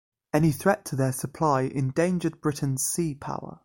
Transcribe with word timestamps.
Any 0.33 0.51
threat 0.51 0.83
to 0.85 0.95
their 0.95 1.11
supply 1.11 1.61
endangered 1.61 2.41
Britain's 2.41 2.81
sea 2.83 3.13
power. 3.13 3.59